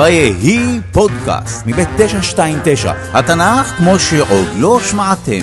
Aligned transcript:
ויהי 0.00 0.80
פודקאסט 0.92 1.66
מבית 1.66 1.88
929, 1.96 2.92
התנ"ך 3.12 3.66
כמו 3.66 3.98
שעוד 3.98 4.46
לא 4.56 4.80
שמעתם. 4.90 5.40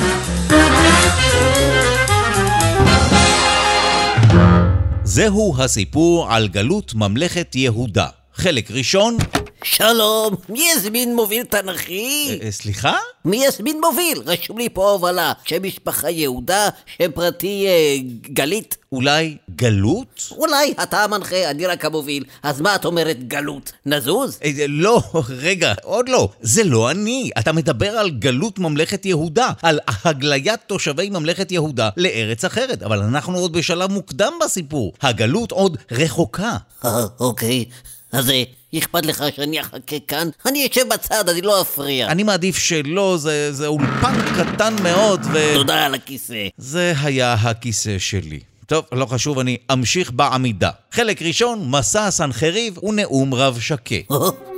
זהו 5.04 5.56
הסיפור 5.60 6.34
על 6.34 6.48
גלות 6.48 6.94
ממלכת 6.96 7.56
יהודה. 7.56 8.08
חלק 8.36 8.72
ראשון, 8.72 9.18
שלום, 9.64 10.36
מי 10.50 10.72
הזמין 10.72 11.16
מוביל 11.16 11.44
תנכי? 11.44 12.40
אה, 12.44 12.52
סליחה? 12.52 12.98
מי 13.26 13.48
הזמין 13.48 13.82
מוביל? 13.82 14.22
רשום 14.26 14.58
לי 14.58 14.70
פה 14.70 14.92
הובלה. 14.92 15.34
שם 15.46 15.64
משפחה 15.64 16.10
יהודה, 16.10 16.70
שם 16.98 17.12
פרטי 17.12 17.66
אה, 17.68 17.98
גלית. 18.34 18.78
אולי 18.92 19.38
גלות? 19.56 20.30
אולי 20.32 20.74
אתה 20.84 21.04
המנחה, 21.04 21.50
אני 21.50 21.66
רק 21.66 21.86
המוביל. 21.86 22.24
אז 22.44 22.62
מה 22.62 22.76
את 22.76 22.86
אומרת 22.86 23.28
גלות? 23.28 23.72
נזוז? 23.86 24.40
אה, 24.44 24.52
לא, 24.68 25.04
רגע, 25.30 25.74
עוד 25.84 26.10
לא. 26.10 26.30
זה 26.42 26.64
לא 26.64 26.92
אני. 26.92 27.30
אתה 27.40 27.52
מדבר 27.52 27.98
על 27.98 28.10
גלות 28.10 28.60
ממלכת 28.60 29.06
יהודה, 29.06 29.50
על 29.62 29.80
הגליית 30.06 30.60
תושבי 30.68 31.10
ממלכת 31.10 31.52
יהודה 31.52 31.90
לארץ 31.98 32.46
אחרת, 32.46 32.84
אבל 32.84 33.00
אנחנו 33.00 33.38
עוד 33.38 33.54
בשלב 33.54 33.92
מוקדם 33.92 34.34
בסיפור. 34.46 34.94
הגלות 35.02 35.52
עוד 35.52 35.78
רחוקה. 35.92 36.58
אה, 36.86 37.06
אוקיי. 37.20 37.66
אז 38.12 38.32
אכפת 38.78 39.06
לך 39.06 39.24
שאני 39.36 39.62
אחכה 39.62 40.00
כאן? 40.08 40.30
אני 40.46 40.68
אשב 40.72 40.88
בצד, 40.94 41.30
אני 41.30 41.42
לא 41.42 41.62
אפריע. 41.62 42.08
אני 42.08 42.24
מעדיף 42.24 42.58
שלא, 42.58 43.18
זה, 43.20 43.54
זה 43.54 43.68
אולפן 43.68 44.16
קטן 44.38 44.76
מאוד 44.84 45.22
ו... 45.34 45.54
תודה 45.54 45.86
על 45.86 45.96
הכיסא. 45.96 46.48
זה 46.58 46.94
היה 47.02 47.34
הכיסא 47.34 48.00
שלי. 48.00 48.40
טוב, 48.66 48.86
לא 48.92 49.06
חשוב, 49.06 49.40
אני 49.40 49.58
אמשיך 49.74 50.12
בעמידה. 50.12 50.70
חלק 50.92 51.22
ראשון, 51.22 51.70
מסע 51.70 52.12
סנחריב 52.12 52.84
ונאום 52.84 53.34
רב 53.34 53.60
שקה. 53.60 53.96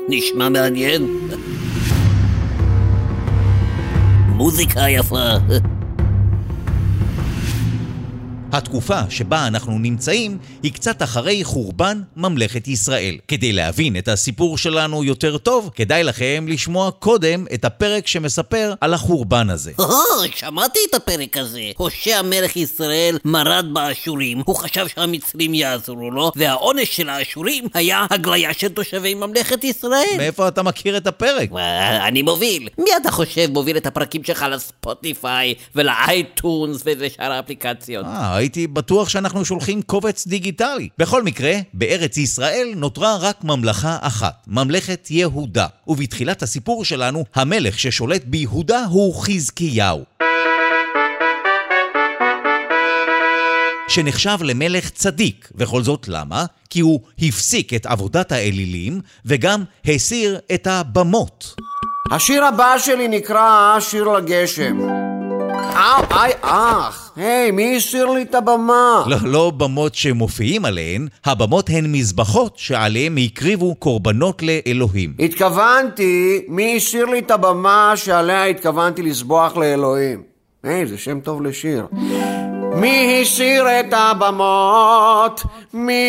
נשמע 0.10 0.50
מעניין. 0.50 1.30
מוזיקה 4.28 4.90
יפה. 4.90 5.34
התקופה 8.52 9.00
שבה 9.10 9.48
אנחנו 9.48 9.80
נמצאים 9.80 10.38
היא 10.64 10.74
קצת 10.74 11.04
אחרי 11.04 11.44
חורבן 11.44 12.02
ממלכת 12.16 12.68
ישראל. 12.68 13.18
כדי 13.28 13.52
להבין 13.54 13.98
את 13.98 14.08
הסיפור 14.08 14.58
שלנו 14.58 15.04
יותר 15.04 15.38
טוב, 15.38 15.70
כדאי 15.76 16.04
לכם 16.04 16.46
לשמוע 16.48 16.92
קודם 16.92 17.46
את 17.54 17.66
הפרק 17.66 18.08
שמספר 18.08 18.74
על 18.82 18.94
החורבן 18.94 19.50
הזה. 19.50 19.72
או, 19.80 19.86
שמעתי 20.36 20.80
את 20.90 20.96
הפרק 20.96 21.38
הזה. 21.38 21.72
הושע 21.78 22.22
מלך 22.22 22.56
ישראל 22.56 23.18
מרד 23.26 23.66
באשורים, 23.74 24.42
הוא 24.46 24.56
חשב 24.56 24.88
שהמצרים 24.88 25.54
יעזרו 25.54 26.12
לו, 26.12 26.32
והעונש 26.36 26.96
של 26.96 27.10
האשורים 27.10 27.68
היה 27.74 28.06
הגליה 28.10 28.54
של 28.54 28.68
תושבי 28.68 29.14
ממלכת 29.14 29.64
ישראל. 29.64 30.18
מאיפה 30.18 30.48
אתה 30.48 30.64
מכיר 30.64 30.98
את 30.98 31.08
הפרק? 31.08 31.50
אה, 31.58 32.08
אני 32.08 32.22
מוביל. 32.22 32.70
מי 32.78 32.90
אתה 33.02 33.12
חושב 33.12 33.50
מוביל 33.54 33.78
את 33.78 33.86
הפרקים 33.86 34.24
שלך 34.24 34.46
לספוטיפיי 34.52 35.54
ולאייטונס 35.76 36.82
ולשאר 36.86 37.32
האפליקציות? 37.32 38.06
אה, 38.06 38.39
הייתי 38.40 38.68
בטוח 38.68 39.10
שאנחנו 39.10 39.46
שולחים 39.46 39.82
קובץ 39.82 40.28
דיגיטלי. 40.28 40.90
בכל 40.98 41.24
מקרה, 41.24 41.54
בארץ 41.74 42.18
ישראל 42.18 42.74
נותרה 42.76 43.18
רק 43.22 43.44
ממלכה 43.44 43.98
אחת, 44.02 44.44
ממלכת 44.48 45.08
יהודה. 45.12 45.68
ובתחילת 45.88 46.44
הסיפור 46.44 46.86
שלנו, 46.86 47.26
המלך 47.36 47.80
ששולט 47.80 48.24
ביהודה 48.26 48.86
הוא 48.86 49.16
חזקיהו. 49.16 50.04
שנחשב 53.88 54.38
למלך 54.42 54.90
צדיק, 54.90 55.52
וכל 55.56 55.84
זאת 55.84 56.08
למה? 56.08 56.46
כי 56.70 56.80
הוא 56.80 57.00
הפסיק 57.20 57.74
את 57.74 57.86
עבודת 57.86 58.32
האלילים 58.32 59.02
וגם 59.26 59.64
הסיר 59.86 60.40
את 60.54 60.68
הבמות. 60.68 61.56
השיר 62.12 62.46
הבא 62.46 62.76
שלי 62.78 63.08
נקרא 63.08 63.78
שיר 63.80 64.08
לגשם. 64.08 65.09
אאו, 65.60 66.04
איי, 66.12 66.32
אח, 66.42 67.12
היי, 67.16 67.52
מי 67.52 67.78
הסיר 67.78 68.06
לי 68.06 68.22
את 68.22 68.36
הבמה? 68.36 69.04
לא, 69.08 69.18
לא 69.24 69.52
במות 69.58 69.96
שמופיעים 69.96 70.66
עליהן, 70.66 71.08
הבמות 71.26 71.70
הן 71.70 71.92
מזבחות 71.92 72.54
שעליהן 72.58 73.18
הקריבו 73.18 73.76
קורבנות 73.76 74.42
לאלוהים. 74.44 75.14
התכוונתי, 75.20 76.42
מי 76.48 76.78
הסיר 76.78 77.06
לי 77.06 77.20
את 77.20 77.32
הבמה 77.32 77.94
שעליה 77.96 78.46
התכוונתי 78.46 79.02
לסבוח 79.02 79.58
לאלוהים? 79.58 80.24
היי, 80.64 80.88
זה 80.88 80.98
שם 80.98 81.20
טוב 81.20 81.42
לשיר. 81.42 81.88
מי 82.76 83.22
הסיר 83.22 83.66
את 83.80 83.94
הבמות? 83.94 85.44
מי... 85.74 86.04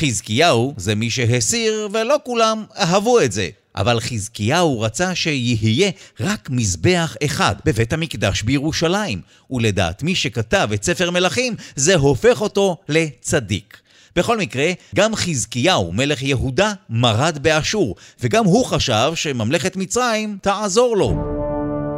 חזקיהו 0.00 0.74
זה 0.76 0.94
מי 0.94 1.10
שהסיר, 1.10 1.88
ולא 1.92 2.16
כולם 2.24 2.64
אהבו 2.78 3.20
את 3.20 3.32
זה. 3.32 3.48
אבל 3.76 4.00
חזקיהו 4.00 4.80
רצה 4.80 5.14
שיהיה 5.14 5.90
רק 6.20 6.50
מזבח 6.50 7.16
אחד 7.24 7.54
בבית 7.64 7.92
המקדש 7.92 8.42
בירושלים, 8.42 9.20
ולדעת 9.50 10.02
מי 10.02 10.14
שכתב 10.14 10.68
את 10.74 10.84
ספר 10.84 11.10
מלכים, 11.10 11.54
זה 11.76 11.96
הופך 11.96 12.40
אותו 12.40 12.76
לצדיק. 12.88 13.76
בכל 14.16 14.38
מקרה, 14.38 14.72
גם 14.94 15.16
חזקיהו, 15.16 15.92
מלך 15.92 16.22
יהודה, 16.22 16.72
מרד 16.90 17.38
באשור, 17.42 17.96
וגם 18.20 18.44
הוא 18.44 18.66
חשב 18.66 19.12
שממלכת 19.14 19.76
מצרים 19.76 20.38
תעזור 20.42 20.96
לו. 20.96 21.39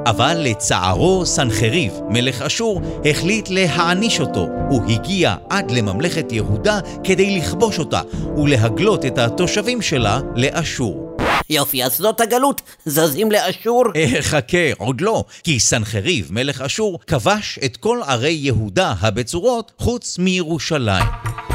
אבל 0.06 0.36
לצערו, 0.40 1.26
סנחריב, 1.26 1.92
מלך 2.08 2.42
אשור, 2.42 2.80
החליט 3.10 3.48
להעניש 3.48 4.20
אותו. 4.20 4.48
הוא 4.70 4.90
הגיע 4.90 5.34
עד 5.50 5.70
לממלכת 5.70 6.32
יהודה 6.32 6.80
כדי 7.04 7.38
לכבוש 7.38 7.78
אותה 7.78 8.00
ולהגלות 8.36 9.04
את 9.04 9.18
התושבים 9.18 9.82
שלה 9.82 10.20
לאשור. 10.36 11.16
יופי, 11.50 11.84
אז 11.84 11.96
זאת 11.96 12.20
הגלות. 12.20 12.62
זזים 12.86 13.32
לאשור? 13.32 13.84
אה, 13.96 14.22
חכה, 14.22 14.72
עוד 14.78 15.00
לא, 15.00 15.24
כי 15.44 15.60
סנחריב, 15.60 16.28
מלך 16.30 16.60
אשור, 16.60 16.98
כבש 17.06 17.58
את 17.64 17.76
כל 17.76 18.00
ערי 18.06 18.38
יהודה 18.42 18.94
הבצורות 19.00 19.72
חוץ 19.78 20.18
מירושלים. 20.18 21.51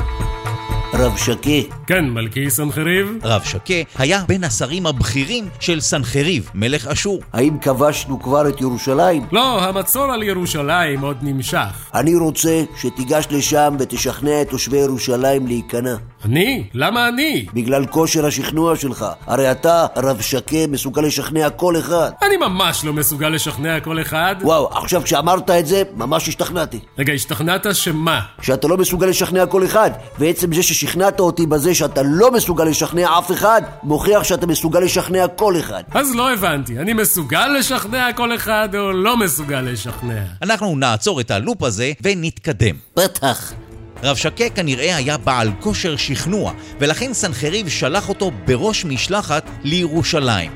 רב 0.99 1.17
שקה. 1.17 1.75
כן, 1.87 2.09
מלכי 2.09 2.49
סנחריב? 2.49 3.17
רב 3.23 3.41
שקה 3.43 3.73
היה 3.97 4.23
בין 4.27 4.43
השרים 4.43 4.85
הבכירים 4.85 5.49
של 5.59 5.81
סנחריב, 5.81 6.49
מלך 6.53 6.87
אשור. 6.87 7.21
האם 7.33 7.59
כבשנו 7.59 8.21
כבר 8.21 8.49
את 8.49 8.61
ירושלים? 8.61 9.25
לא, 9.31 9.63
המצור 9.63 10.03
על 10.03 10.23
ירושלים 10.23 11.01
עוד 11.01 11.17
נמשך. 11.21 11.89
אני 11.93 12.15
רוצה 12.15 12.63
שתיגש 12.77 13.27
לשם 13.31 13.75
ותשכנע 13.79 14.41
את 14.41 14.49
תושבי 14.49 14.77
ירושלים 14.77 15.47
להיכנע. 15.47 15.95
אני? 16.25 16.63
למה 16.73 17.07
אני? 17.07 17.45
בגלל 17.53 17.85
כושר 17.85 18.25
השכנוע 18.25 18.75
שלך. 18.75 19.05
הרי 19.27 19.51
אתה, 19.51 19.85
רב 19.95 20.21
שקה, 20.21 20.67
מסוגל 20.67 21.01
לשכנע 21.01 21.49
כל 21.49 21.77
אחד. 21.79 22.11
אני 22.27 22.37
ממש 22.37 22.85
לא 22.85 22.93
מסוגל 22.93 23.29
לשכנע 23.29 23.79
כל 23.79 24.01
אחד. 24.01 24.35
וואו, 24.41 24.69
עכשיו 24.77 25.01
כשאמרת 25.03 25.49
את 25.49 25.67
זה, 25.67 25.83
ממש 25.95 26.27
השתכנעתי. 26.27 26.79
רגע, 26.97 27.13
השתכנעת 27.13 27.65
שמה? 27.73 28.19
שאתה 28.41 28.67
לא 28.67 28.77
מסוגל 28.77 29.07
לשכנע 29.07 29.45
כל 29.45 29.65
אחד, 29.65 29.91
ועצם 30.19 30.53
זה 30.53 30.63
ששכנעת 30.63 31.19
אותי 31.19 31.45
בזה 31.45 31.75
שאתה 31.75 32.01
לא 32.05 32.31
מסוגל 32.31 32.63
לשכנע 32.63 33.17
אף 33.19 33.31
אחד, 33.31 33.61
מוכיח 33.83 34.23
שאתה 34.23 34.47
מסוגל 34.47 34.79
לשכנע 34.79 35.27
כל 35.27 35.59
אחד. 35.59 35.83
אז 35.91 36.15
לא 36.15 36.33
הבנתי, 36.33 36.79
אני 36.79 36.93
מסוגל 36.93 37.47
לשכנע 37.59 38.13
כל 38.15 38.35
אחד 38.35 38.69
או 38.75 38.91
לא 38.91 39.17
מסוגל 39.17 39.61
לשכנע? 39.61 40.23
אנחנו 40.41 40.75
נעצור 40.75 41.21
את 41.21 41.31
הלופ 41.31 41.63
הזה 41.63 41.91
ונתקדם. 42.01 42.75
בטח. 42.95 43.53
רב 44.03 44.15
שקה 44.15 44.49
כנראה 44.49 44.95
היה 44.95 45.17
בעל 45.17 45.51
כושר 45.59 45.95
שכנוע, 45.95 46.53
ולכן 46.79 47.13
סנחריב 47.13 47.69
שלח 47.69 48.09
אותו 48.09 48.31
בראש 48.45 48.85
משלחת 48.85 49.49
לירושלים. 49.63 50.51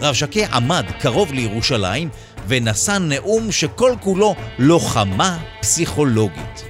רב 0.00 0.14
שקה 0.14 0.46
עמד 0.52 0.84
קרוב 1.00 1.32
לירושלים 1.32 2.08
ונשא 2.48 2.98
נאום 3.00 3.52
שכל 3.52 3.94
כולו 4.00 4.34
לוחמה 4.58 5.38
פסיכולוגית. 5.60 6.64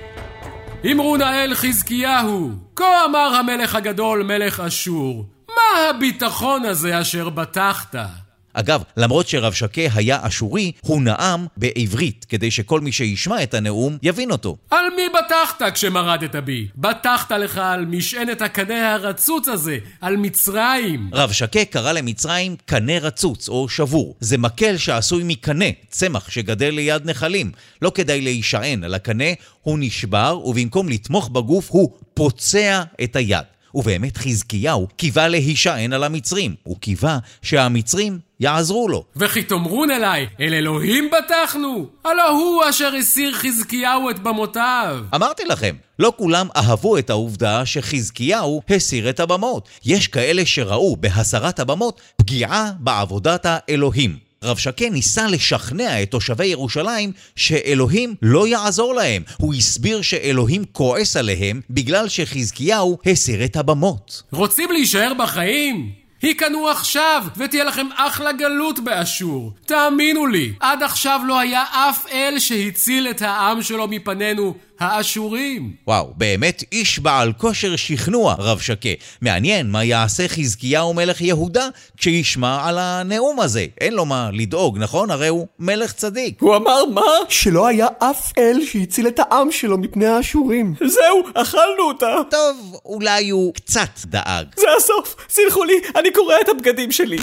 אמרו 0.92 1.16
נאל 1.16 1.54
חזקיהו, 1.54 2.50
כה 2.76 3.04
אמר 3.04 3.34
המלך 3.34 3.74
הגדול 3.74 4.22
מלך 4.22 4.60
אשור, 4.60 5.24
מה 5.48 5.88
הביטחון 5.90 6.64
הזה 6.64 7.00
אשר 7.00 7.28
בטחת? 7.28 7.94
אגב, 8.60 8.82
למרות 8.96 9.28
שרב 9.28 9.52
שקה 9.52 9.82
היה 9.94 10.18
אשורי, 10.26 10.72
הוא 10.80 11.02
נאם 11.02 11.46
בעברית, 11.56 12.26
כדי 12.28 12.50
שכל 12.50 12.80
מי 12.80 12.92
שישמע 12.92 13.42
את 13.42 13.54
הנאום 13.54 13.98
יבין 14.02 14.30
אותו. 14.30 14.56
על 14.70 14.84
מי 14.96 15.02
בטחת 15.08 15.62
כשמרדת 15.74 16.36
בי? 16.36 16.68
בטחת 16.76 17.32
לך 17.32 17.58
על 17.58 17.84
משענת 17.84 18.42
הקנה 18.42 18.94
הרצוץ 18.94 19.48
הזה, 19.48 19.78
על 20.00 20.16
מצרים. 20.16 21.10
רב 21.12 21.32
שקה 21.32 21.64
קרא 21.64 21.92
למצרים 21.92 22.56
קנה 22.66 22.98
רצוץ 22.98 23.48
או 23.48 23.68
שבור. 23.68 24.16
זה 24.20 24.38
מקל 24.38 24.76
שעשוי 24.76 25.22
מקנה, 25.26 25.64
צמח 25.90 26.30
שגדל 26.30 26.70
ליד 26.70 27.10
נחלים. 27.10 27.52
לא 27.82 27.92
כדאי 27.94 28.20
להישען 28.20 28.84
על 28.84 28.94
הקנה, 28.94 29.32
הוא 29.62 29.78
נשבר, 29.80 30.40
ובמקום 30.44 30.88
לתמוך 30.88 31.28
בגוף 31.28 31.70
הוא 31.70 31.92
פוצע 32.14 32.82
את 33.02 33.16
היד. 33.16 33.44
ובאמת 33.74 34.16
חזקיהו 34.16 34.88
קיווה 34.96 35.28
להישען 35.28 35.92
על 35.92 36.04
המצרים. 36.04 36.54
הוא 36.62 36.76
קיווה 36.80 37.18
שהמצרים 37.42 38.18
יעזרו 38.40 38.88
לו. 38.88 39.04
וכי 39.16 39.42
תאמרון 39.42 39.90
אליי, 39.90 40.26
אל 40.40 40.54
אלוהים 40.54 41.10
בטחנו? 41.10 41.86
הלא 42.04 42.28
הוא 42.28 42.62
אשר 42.70 42.94
הסיר 42.94 43.32
חזקיהו 43.32 44.10
את 44.10 44.18
במותיו. 44.18 44.98
אמרתי 45.14 45.44
לכם, 45.44 45.76
לא 45.98 46.12
כולם 46.16 46.48
אהבו 46.56 46.98
את 46.98 47.10
העובדה 47.10 47.66
שחזקיהו 47.66 48.62
הסיר 48.70 49.10
את 49.10 49.20
הבמות. 49.20 49.68
יש 49.84 50.08
כאלה 50.08 50.46
שראו 50.46 50.96
בהסרת 50.96 51.60
הבמות 51.60 52.00
פגיעה 52.16 52.70
בעבודת 52.78 53.46
האלוהים. 53.46 54.27
רב 54.44 54.56
שקה 54.56 54.90
ניסה 54.90 55.26
לשכנע 55.26 56.02
את 56.02 56.10
תושבי 56.10 56.46
ירושלים 56.46 57.12
שאלוהים 57.36 58.14
לא 58.22 58.48
יעזור 58.48 58.94
להם. 58.94 59.22
הוא 59.36 59.54
הסביר 59.54 60.02
שאלוהים 60.02 60.64
כועס 60.72 61.16
עליהם 61.16 61.60
בגלל 61.70 62.08
שחזקיהו 62.08 62.98
הסיר 63.06 63.44
את 63.44 63.56
הבמות. 63.56 64.22
רוצים 64.32 64.72
להישאר 64.72 65.12
בחיים? 65.18 65.92
היכנו 66.22 66.68
עכשיו, 66.68 67.24
ותהיה 67.36 67.64
לכם 67.64 67.86
אחלה 67.96 68.32
גלות 68.32 68.78
באשור. 68.84 69.52
תאמינו 69.66 70.26
לי, 70.26 70.52
עד 70.60 70.82
עכשיו 70.82 71.20
לא 71.26 71.38
היה 71.38 71.64
אף 71.70 72.06
אל 72.12 72.38
שהציל 72.38 73.08
את 73.10 73.22
העם 73.22 73.62
שלו 73.62 73.88
מפנינו, 73.88 74.54
האשורים. 74.80 75.72
וואו, 75.86 76.12
באמת 76.16 76.64
איש 76.72 76.98
בעל 76.98 77.32
כושר 77.32 77.76
שכנוע, 77.76 78.34
רב 78.38 78.58
שקה. 78.58 78.88
מעניין 79.20 79.70
מה 79.70 79.84
יעשה 79.84 80.28
חזקיהו 80.28 80.94
מלך 80.94 81.20
יהודה 81.20 81.68
כשישמע 81.96 82.68
על 82.68 82.78
הנאום 82.78 83.40
הזה. 83.40 83.66
אין 83.80 83.94
לו 83.94 84.04
מה 84.04 84.30
לדאוג, 84.32 84.78
נכון? 84.78 85.10
הרי 85.10 85.28
הוא 85.28 85.46
מלך 85.58 85.92
צדיק. 85.92 86.40
הוא 86.40 86.56
אמר 86.56 86.84
מה? 86.84 87.02
שלא 87.28 87.66
היה 87.66 87.86
אף 87.98 88.32
אל 88.38 88.60
שהציל 88.72 89.08
את 89.08 89.18
העם 89.18 89.52
שלו 89.52 89.78
מפני 89.78 90.06
האשורים. 90.06 90.74
זהו, 90.86 91.22
אכלנו 91.34 91.82
אותה. 91.88 92.16
טוב, 92.30 92.80
אולי 92.84 93.28
הוא 93.28 93.54
קצת 93.54 93.90
דאג. 94.04 94.46
זה 94.56 94.66
הסוף. 94.78 95.16
סלחו 95.28 95.64
לי, 95.64 95.74
אני 95.96 96.10
קורע 96.12 96.34
את 96.44 96.48
הבגדים 96.48 96.92
שלי. 96.92 97.18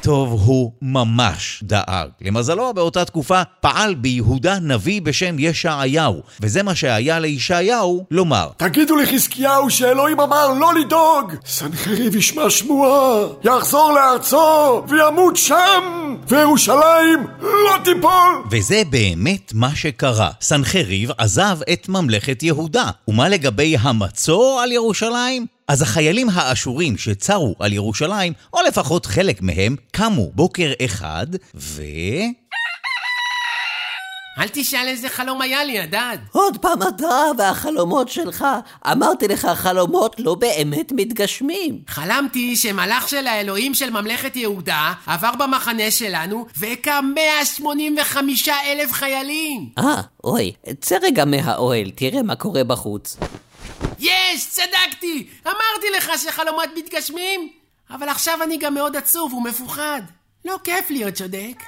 טוב, 0.00 0.42
הוא 0.46 0.72
ממש 0.82 1.60
דאג. 1.62 2.08
למזלו, 2.20 2.74
באותה 2.74 3.04
תקופה 3.04 3.42
פעל 3.60 3.94
ביהודה 3.94 4.58
נביא 4.58 5.02
בשם 5.02 5.36
ישעיהו, 5.38 6.22
וזה 6.40 6.62
מה 6.62 6.74
שהיה 6.88 7.18
לישעיהו 7.18 8.04
לומר. 8.10 8.48
תגידו 8.56 8.96
לחזקיהו 8.96 9.70
שאלוהים 9.70 10.20
אמר 10.20 10.52
לא 10.52 10.74
לדאוג! 10.74 11.32
סנחריב 11.46 12.16
ישמע 12.16 12.50
שמועה, 12.50 13.26
יחזור 13.44 13.92
לארצו, 13.92 14.82
וימות 14.88 15.36
שם, 15.36 16.16
וירושלים 16.28 17.26
לא 17.40 17.76
תיפול! 17.84 18.44
וזה 18.50 18.82
באמת 18.90 19.52
מה 19.54 19.74
שקרה. 19.74 20.30
סנחריב 20.40 21.10
עזב 21.18 21.58
את 21.72 21.88
ממלכת 21.88 22.42
יהודה. 22.42 22.90
ומה 23.08 23.28
לגבי 23.28 23.76
המצור 23.80 24.60
על 24.62 24.72
ירושלים? 24.72 25.46
אז 25.68 25.82
החיילים 25.82 26.28
האשורים 26.32 26.98
שצרו 26.98 27.54
על 27.58 27.72
ירושלים, 27.72 28.32
או 28.52 28.58
לפחות 28.68 29.06
חלק 29.06 29.42
מהם, 29.42 29.76
קמו 29.92 30.30
בוקר 30.34 30.72
אחד, 30.84 31.26
ו... 31.54 31.82
אל 34.38 34.48
תשאל 34.52 34.88
איזה 34.88 35.08
חלום 35.08 35.40
היה 35.40 35.64
לי, 35.64 35.80
הדד. 35.80 36.18
עוד 36.32 36.58
פעם 36.58 36.82
אתה 36.82 37.24
והחלומות 37.38 38.08
שלך. 38.08 38.46
אמרתי 38.92 39.28
לך, 39.28 39.48
חלומות 39.54 40.16
לא 40.18 40.34
באמת 40.34 40.92
מתגשמים. 40.92 41.78
חלמתי 41.88 42.56
שמלאך 42.56 43.08
של 43.08 43.26
האלוהים 43.26 43.74
של 43.74 43.90
ממלכת 43.90 44.36
יהודה 44.36 44.92
עבר 45.06 45.30
במחנה 45.38 45.90
שלנו 45.90 46.46
והכה 46.56 47.00
185 47.00 48.48
אלף 48.48 48.92
חיילים. 48.92 49.68
אה, 49.78 50.00
אוי, 50.24 50.52
צא 50.80 50.96
רגע 51.02 51.24
מהאוהל, 51.24 51.90
תראה 51.90 52.22
מה 52.22 52.34
קורה 52.34 52.64
בחוץ. 52.64 53.16
יש, 53.98 54.48
צדקתי! 54.50 55.26
אמרתי 55.46 55.86
לך 55.96 56.10
שחלומות 56.18 56.68
מתגשמים! 56.76 57.48
אבל 57.90 58.08
עכשיו 58.08 58.38
אני 58.42 58.58
גם 58.58 58.74
מאוד 58.74 58.96
עצוב 58.96 59.34
ומפוחד. 59.34 60.02
לא 60.44 60.56
כיף 60.64 60.90
להיות 60.90 61.14
צודק. 61.14 61.62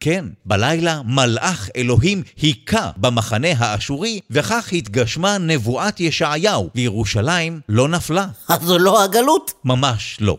כן, 0.00 0.24
בלילה 0.46 1.00
מלאך 1.04 1.70
אלוהים 1.76 2.22
היכה 2.42 2.90
במחנה 2.96 3.48
האשורי, 3.58 4.20
וכך 4.30 4.72
התגשמה 4.72 5.38
נבואת 5.38 6.00
ישעיהו, 6.00 6.70
וירושלים 6.74 7.60
לא 7.68 7.88
נפלה. 7.88 8.26
אז 8.48 8.62
זו 8.62 8.78
לא 8.78 9.04
הגלות. 9.04 9.52
ממש 9.64 10.16
לא. 10.20 10.36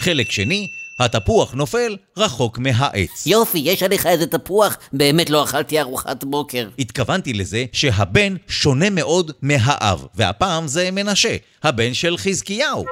חלק 0.00 0.30
שני, 0.30 0.68
התפוח 1.00 1.54
נופל 1.54 1.96
רחוק 2.16 2.58
מהעץ. 2.58 3.26
יופי, 3.26 3.58
יש 3.58 3.82
עליך 3.82 4.06
איזה 4.06 4.26
תפוח, 4.26 4.76
באמת 4.92 5.30
לא 5.30 5.44
אכלתי 5.44 5.80
ארוחת 5.80 6.24
בוקר. 6.24 6.68
התכוונתי 6.78 7.32
לזה 7.32 7.64
שהבן 7.72 8.36
שונה 8.48 8.90
מאוד 8.90 9.32
מהאב, 9.42 10.06
והפעם 10.14 10.66
זה 10.66 10.90
מנשה, 10.92 11.36
הבן 11.62 11.94
של 11.94 12.16
חזקיהו. 12.16 12.84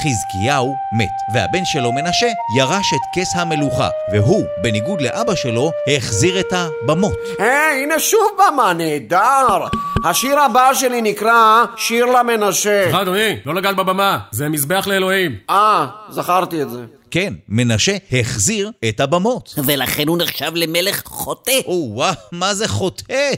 חזקיהו 0.00 0.76
מת, 0.92 1.08
והבן 1.34 1.64
שלו 1.64 1.92
מנשה 1.92 2.26
ירש 2.58 2.92
את 2.94 3.00
כס 3.14 3.36
המלוכה, 3.36 3.88
והוא, 4.12 4.44
בניגוד 4.62 5.00
לאבא 5.00 5.34
שלו, 5.34 5.70
החזיר 5.96 6.40
את 6.40 6.52
הבמות. 6.52 7.18
היי, 7.38 7.82
הנה 7.82 7.98
שוב 7.98 8.28
במה, 8.38 8.72
נהדר! 8.72 9.66
השיר 10.04 10.40
הבא 10.40 10.74
שלי 10.74 11.02
נקרא 11.02 11.64
שיר 11.76 12.06
למנשה. 12.06 12.82
סליחה, 12.84 13.02
אדוני, 13.02 13.36
לא 13.46 13.54
לגעת 13.54 13.76
בבמה, 13.76 14.18
זה 14.30 14.48
מזבח 14.48 14.86
לאלוהים. 14.86 15.36
אה, 15.50 15.86
זכרתי 16.10 16.62
את 16.62 16.70
זה. 16.70 16.84
כן, 17.10 17.34
מנשה 17.48 17.96
החזיר 18.20 18.70
את 18.88 19.00
הבמות. 19.00 19.54
ולכן 19.64 20.08
הוא 20.08 20.18
נחשב 20.18 20.52
למלך 20.54 21.02
חוטא. 21.04 21.60
או-אה, 21.66 22.12
מה 22.32 22.54
זה 22.54 22.68
חוטא? 22.68 23.30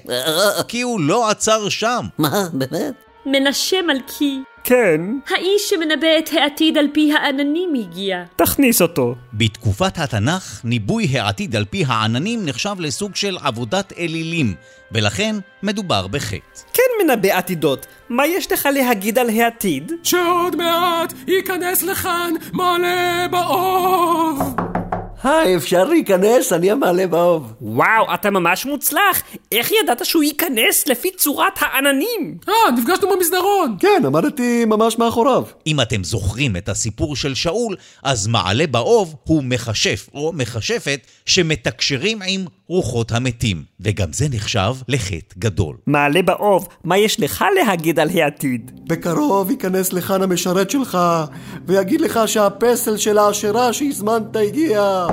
כי 0.68 0.82
הוא 0.82 1.00
לא 1.00 1.30
עצר 1.30 1.68
שם. 1.68 2.06
מה, 2.18 2.48
באמת? 2.52 2.94
מנשה 3.26 3.82
מלכי, 3.82 4.42
כן, 4.64 5.00
האיש 5.28 5.68
שמנבא 5.68 6.18
את 6.18 6.30
העתיד 6.32 6.78
על 6.78 6.86
פי 6.92 7.12
העננים 7.12 7.74
הגיע. 7.74 8.24
תכניס 8.36 8.82
אותו. 8.82 9.14
בתקופת 9.32 9.98
התנ"ך, 9.98 10.60
ניבוי 10.64 11.18
העתיד 11.18 11.56
על 11.56 11.64
פי 11.64 11.84
העננים 11.86 12.46
נחשב 12.46 12.74
לסוג 12.78 13.16
של 13.16 13.36
עבודת 13.42 13.92
אלילים, 13.98 14.54
ולכן 14.92 15.36
מדובר 15.62 16.06
בחטא. 16.06 16.60
כן 16.72 16.82
מנבא 17.04 17.28
עתידות. 17.28 17.86
מה 18.08 18.26
יש 18.26 18.52
לך 18.52 18.68
להגיד 18.74 19.18
על 19.18 19.30
העתיד? 19.30 19.92
שעוד 20.02 20.56
מעט 20.56 21.12
ייכנס 21.28 21.82
לכאן 21.82 22.32
מלא 22.52 23.26
באוב. 23.30 24.43
היי, 25.24 25.56
אפשר 25.56 25.84
להיכנס? 25.84 26.52
אני 26.52 26.70
המעלה 26.70 27.06
באוב. 27.06 27.52
וואו, 27.60 28.14
אתה 28.14 28.30
ממש 28.30 28.66
מוצלח. 28.66 29.22
איך 29.52 29.70
ידעת 29.82 30.06
שהוא 30.06 30.22
ייכנס 30.22 30.88
לפי 30.88 31.10
צורת 31.16 31.52
העננים? 31.58 32.38
אה, 32.48 32.70
נפגשנו 32.78 33.08
במסדרון. 33.10 33.76
כן, 33.80 34.02
עמדתי 34.06 34.64
ממש 34.64 34.98
מאחוריו. 34.98 35.42
אם 35.66 35.80
אתם 35.80 36.04
זוכרים 36.04 36.56
את 36.56 36.68
הסיפור 36.68 37.16
של 37.16 37.34
שאול, 37.34 37.76
אז 38.02 38.26
מעלה 38.26 38.66
באוב 38.66 39.14
הוא 39.24 39.42
מכשף 39.44 40.08
או 40.14 40.32
מכשפת 40.34 41.00
שמתקשרים 41.26 42.18
עם 42.26 42.44
רוחות 42.68 43.12
המתים, 43.12 43.62
וגם 43.80 44.12
זה 44.12 44.26
נחשב 44.30 44.74
לחטא 44.88 45.34
גדול. 45.38 45.76
מעלה 45.86 46.22
באוב, 46.22 46.68
מה 46.84 46.98
יש 46.98 47.20
לך 47.20 47.44
להגיד 47.56 47.98
על 47.98 48.08
העתיד? 48.14 48.70
בקרוב 48.86 49.50
ייכנס 49.50 49.92
לכאן 49.92 50.22
המשרת 50.22 50.70
שלך, 50.70 50.98
ויגיד 51.66 52.00
לך 52.00 52.20
שהפסל 52.26 52.96
של 52.96 53.18
האשרה 53.18 53.72
שהזמנת 53.72 54.36
הגיע. 54.36 55.06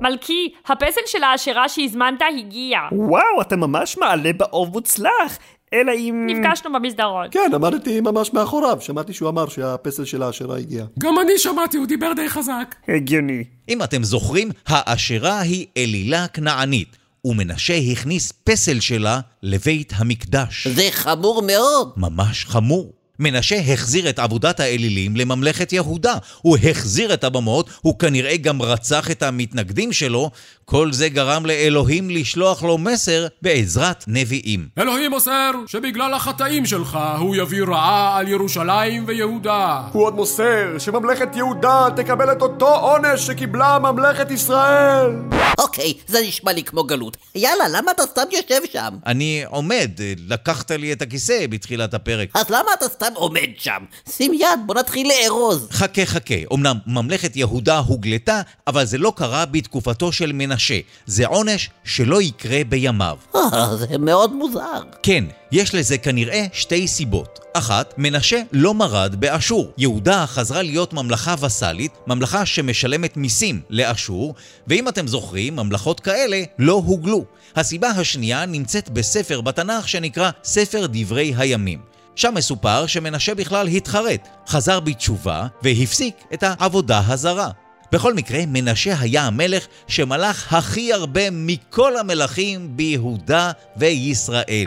מלכי, 0.00 0.52
הפסל 0.66 1.00
של 1.06 1.22
האשרה 1.22 1.68
שהזמנת 1.68 2.22
הגיע. 2.38 2.78
וואו, 2.92 3.40
אתה 3.40 3.56
ממש 3.56 3.98
מעלה 3.98 4.32
באוב 4.32 4.72
מוצלח. 4.72 5.38
אלא 5.72 5.92
אם... 5.92 6.26
נפגשנו 6.26 6.72
במסדרון. 6.72 7.26
כן, 7.30 7.50
עמדתי 7.54 8.00
ממש 8.00 8.32
מאחוריו, 8.32 8.78
שמעתי 8.80 9.12
שהוא 9.12 9.28
אמר 9.28 9.48
שהפסל 9.48 10.04
של 10.04 10.22
האשרה 10.22 10.58
הגיע. 10.58 10.84
גם 10.98 11.18
אני 11.18 11.38
שמעתי, 11.38 11.76
הוא 11.76 11.86
דיבר 11.86 12.12
די 12.16 12.28
חזק. 12.28 12.74
הגיוני. 12.88 13.44
אם 13.68 13.82
אתם 13.82 14.02
זוכרים, 14.02 14.48
האשרה 14.66 15.40
היא 15.40 15.66
אלילה 15.76 16.28
כנענית, 16.28 16.96
ומנשה 17.24 17.74
הכניס 17.92 18.32
פסל 18.32 18.80
שלה 18.80 19.20
לבית 19.42 19.92
המקדש. 19.96 20.66
זה 20.66 20.88
חמור 20.90 21.42
מאוד. 21.46 21.92
ממש 21.96 22.44
חמור. 22.44 22.92
מנשה 23.20 23.56
החזיר 23.72 24.08
את 24.08 24.18
עבודת 24.18 24.60
האלילים 24.60 25.16
לממלכת 25.16 25.72
יהודה. 25.72 26.14
הוא 26.42 26.58
החזיר 26.70 27.14
את 27.14 27.24
הבמות, 27.24 27.70
הוא 27.80 27.98
כנראה 27.98 28.36
גם 28.36 28.62
רצח 28.62 29.10
את 29.10 29.22
המתנגדים 29.22 29.92
שלו. 29.92 30.30
כל 30.64 30.92
זה 30.92 31.08
גרם 31.08 31.46
לאלוהים 31.46 32.10
לשלוח 32.10 32.62
לו 32.62 32.78
מסר 32.78 33.26
בעזרת 33.42 34.04
נביאים. 34.06 34.68
אלוהים 34.78 35.10
מוסר 35.10 35.50
שבגלל 35.66 36.14
החטאים 36.14 36.66
שלך 36.66 36.98
הוא 37.18 37.36
יביא 37.36 37.62
רעה 37.62 38.18
על 38.18 38.28
ירושלים 38.28 39.04
ויהודה. 39.06 39.82
הוא 39.92 40.04
עוד 40.04 40.14
מוסר 40.14 40.78
שממלכת 40.78 41.36
יהודה 41.36 41.86
תקבל 41.96 42.32
את 42.32 42.42
אותו 42.42 42.76
עונש 42.76 43.26
שקיבלה 43.26 43.78
ממלכת 43.78 44.30
ישראל. 44.30 45.10
אוקיי, 45.58 45.92
זה 46.06 46.18
נשמע 46.20 46.52
לי 46.52 46.62
כמו 46.62 46.84
גלות. 46.84 47.16
יאללה, 47.34 47.64
למה 47.68 47.90
אתה 47.90 48.02
סתם 48.02 48.22
יושב 48.32 48.60
שם? 48.72 48.96
אני 49.06 49.44
עומד, 49.46 49.90
לקחת 50.28 50.70
לי 50.70 50.92
את 50.92 51.02
הכיסא 51.02 51.46
בתחילת 51.50 51.94
הפרק. 51.94 52.28
אז 52.34 52.50
למה 52.50 52.70
אתה 52.78 52.88
סתם 52.88 53.09
אחד 53.10 53.16
עומד 53.16 53.48
שם. 53.58 53.84
שים 54.08 54.34
יד, 54.34 54.60
בוא 54.66 54.74
נתחיל 54.74 55.08
לארוז. 55.08 55.68
חכה 55.70 56.06
חכה, 56.06 56.34
אמנם 56.54 56.78
ממלכת 56.86 57.36
יהודה 57.36 57.78
הוגלתה, 57.78 58.42
אבל 58.66 58.84
זה 58.84 58.98
לא 58.98 59.12
קרה 59.16 59.46
בתקופתו 59.46 60.12
של 60.12 60.32
מנשה. 60.32 60.78
זה 61.06 61.26
עונש 61.26 61.70
שלא 61.84 62.22
יקרה 62.22 62.64
בימיו. 62.68 63.18
אה, 63.34 63.76
זה 63.76 63.98
מאוד 63.98 64.32
מוזר. 64.32 64.82
כן, 65.02 65.24
יש 65.52 65.74
לזה 65.74 65.98
כנראה 65.98 66.46
שתי 66.52 66.88
סיבות. 66.88 67.40
אחת, 67.52 67.94
מנשה 67.98 68.42
לא 68.52 68.74
מרד 68.74 69.14
באשור. 69.18 69.72
יהודה 69.78 70.26
חזרה 70.26 70.62
להיות 70.62 70.92
ממלכה 70.92 71.34
וסאלית, 71.40 71.92
ממלכה 72.06 72.46
שמשלמת 72.46 73.16
מיסים 73.16 73.60
לאשור, 73.70 74.34
ואם 74.66 74.88
אתם 74.88 75.06
זוכרים, 75.06 75.56
ממלכות 75.56 76.00
כאלה 76.00 76.42
לא 76.58 76.72
הוגלו. 76.72 77.24
הסיבה 77.56 77.88
השנייה 77.88 78.46
נמצאת 78.46 78.90
בספר 78.90 79.40
בתנ"ך 79.40 79.88
שנקרא 79.88 80.30
ספר 80.44 80.86
דברי 80.90 81.34
הימים. 81.36 81.78
שם 82.16 82.34
מסופר 82.34 82.86
שמנשה 82.86 83.34
בכלל 83.34 83.66
התחרט, 83.66 84.28
חזר 84.48 84.80
בתשובה 84.80 85.46
והפסיק 85.62 86.14
את 86.34 86.42
העבודה 86.42 87.02
הזרה. 87.06 87.50
בכל 87.92 88.14
מקרה, 88.14 88.40
מנשה 88.46 88.94
היה 89.00 89.22
המלך 89.22 89.66
שמלך 89.88 90.52
הכי 90.52 90.92
הרבה 90.92 91.30
מכל 91.30 91.96
המלכים 91.96 92.76
ביהודה 92.76 93.52
וישראל. 93.76 94.66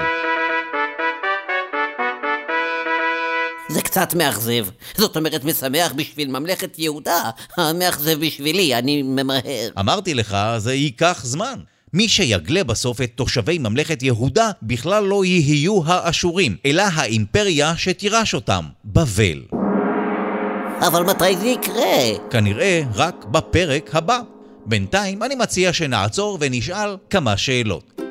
זה 3.69 3.81
קצת 3.81 4.13
מאכזב. 4.13 4.65
זאת 4.97 5.17
אומרת, 5.17 5.43
משמח 5.43 5.93
בשביל 5.95 6.27
ממלכת 6.27 6.79
יהודה. 6.79 7.29
מאכזב 7.57 8.19
בשבילי, 8.25 8.75
אני 8.75 9.01
ממהר. 9.01 9.69
אמרתי 9.79 10.13
לך, 10.13 10.37
זה 10.57 10.73
ייקח 10.73 11.21
זמן. 11.23 11.59
מי 11.93 12.07
שיגלה 12.07 12.63
בסוף 12.63 13.01
את 13.01 13.11
תושבי 13.15 13.57
ממלכת 13.57 14.03
יהודה 14.03 14.51
בכלל 14.61 15.03
לא 15.03 15.25
יהיו 15.25 15.81
האשורים, 15.85 16.55
אלא 16.65 16.83
האימפריה 16.93 17.77
שתירש 17.77 18.33
אותם, 18.33 18.65
בבל. 18.85 19.41
אבל 20.87 21.03
מתי 21.03 21.37
זה 21.37 21.47
יקרה? 21.47 22.27
כנראה 22.29 22.81
רק 22.95 23.25
בפרק 23.25 23.95
הבא. 23.95 24.19
בינתיים 24.65 25.23
אני 25.23 25.35
מציע 25.35 25.73
שנעצור 25.73 26.37
ונשאל 26.41 26.97
כמה 27.09 27.37
שאלות. 27.37 28.01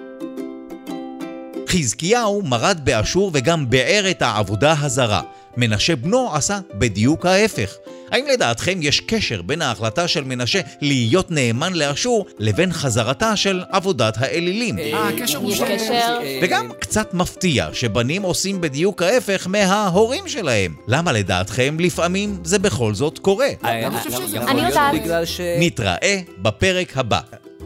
חזקיהו 1.68 2.42
מרד 2.42 2.80
באשור 2.84 3.30
וגם 3.34 3.70
ביער 3.70 4.10
את 4.10 4.22
העבודה 4.22 4.74
הזרה. 4.80 5.22
מנשה 5.56 5.96
בנו 5.96 6.34
עשה 6.34 6.60
בדיוק 6.74 7.26
ההפך. 7.26 7.74
האם 8.12 8.26
לדעתכם 8.26 8.78
יש 8.82 9.00
קשר 9.00 9.42
בין 9.42 9.62
ההחלטה 9.62 10.08
של 10.08 10.24
מנשה 10.24 10.60
להיות 10.80 11.30
נאמן 11.30 11.72
לאשור 11.72 12.26
לבין 12.38 12.72
חזרתה 12.72 13.36
של 13.36 13.62
עבודת 13.70 14.14
האלילים? 14.18 14.78
אה, 14.78 15.08
הקשר 15.08 15.38
הוא. 15.38 15.52
קשר? 15.54 16.18
וגם 16.42 16.68
קצת 16.80 17.14
מפתיע 17.14 17.68
שבנים 17.72 18.22
עושים 18.22 18.60
בדיוק 18.60 19.02
ההפך 19.02 19.46
מההורים 19.46 20.28
שלהם. 20.28 20.74
למה 20.88 21.12
לדעתכם 21.12 21.76
לפעמים 21.80 22.38
זה 22.44 22.58
בכל 22.58 22.94
זאת 22.94 23.18
קורה? 23.18 23.48
אני 23.64 23.96
שזה 24.04 24.40
אני 24.40 24.68
יודעת. 24.68 24.94
בגלל 24.94 25.24
ש... 25.24 25.40
נתראה 25.58 26.20
בפרק 26.38 26.96
הבא. 26.96 27.20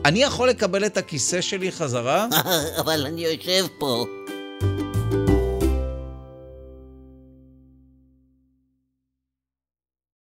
אני 0.05 0.23
יכול 0.23 0.49
לקבל 0.49 0.87
את 0.87 0.97
הכיסא 0.97 1.41
שלי 1.41 1.73
חזרה? 1.73 2.27
אבל 2.81 3.07
אני 3.07 3.25
יושב 3.25 3.67
פה. 3.79 4.05